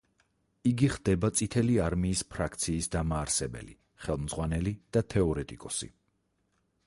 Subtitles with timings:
[0.69, 5.91] იგი ხდება წითელი არმიის ფრაქციის დამაარსებელი, ხელმძღვანელი და თეორეტიკოსი.